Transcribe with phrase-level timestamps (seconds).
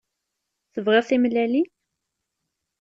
[0.73, 1.67] Tebɣiḍ timellalin?